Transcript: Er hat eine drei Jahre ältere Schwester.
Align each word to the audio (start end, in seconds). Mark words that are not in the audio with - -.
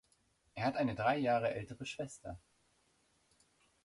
Er 0.55 0.65
hat 0.65 0.77
eine 0.77 0.95
drei 0.95 1.17
Jahre 1.19 1.53
ältere 1.53 1.85
Schwester. 1.85 2.39